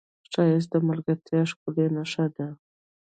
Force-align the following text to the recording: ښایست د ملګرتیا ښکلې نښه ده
ښایست 0.31 0.69
د 0.73 0.75
ملګرتیا 0.89 1.41
ښکلې 1.51 1.85
نښه 1.95 2.25
ده 2.35 2.47